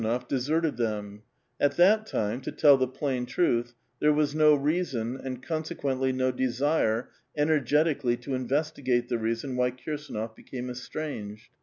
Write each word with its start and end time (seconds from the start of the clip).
245 0.01 0.25
sduof 0.27 0.29
deserted 0.29 0.77
them; 0.77 1.21
at 1.59 1.77
that 1.77 2.07
time, 2.07 2.41
to 2.41 2.51
tell 2.51 2.75
the 2.75 2.87
plain 2.87 3.23
truth, 3.27 3.75
"tihere 4.01 4.11
was 4.15 4.33
no 4.33 4.55
reason 4.55 5.15
and 5.23 5.43
consequently* 5.43 6.11
no 6.11 6.31
desire 6.31 7.11
energetically 7.37 8.17
'to 8.17 8.33
invesligate 8.33 9.09
the 9.09 9.19
reason 9.19 9.55
why 9.55 9.69
Kirsduoi* 9.69 10.35
became 10.35 10.71
estranged. 10.71 11.49